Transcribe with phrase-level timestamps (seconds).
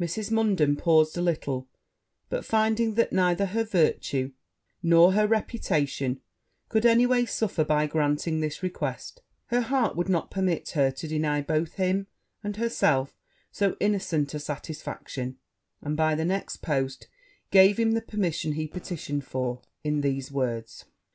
[0.00, 0.30] Mrs.
[0.30, 1.68] Munden paused a little;
[2.30, 4.32] but finding that neither her virtue
[4.82, 6.18] nor her reputation
[6.70, 11.06] could any way suffer by granting this request, her heart would not permit her to
[11.06, 12.06] deny both him
[12.42, 13.14] and herself
[13.52, 15.36] so innocent a satisfaction;
[15.82, 17.08] and by the next post
[17.50, 20.86] gave him the permission he petitioned for, in these words.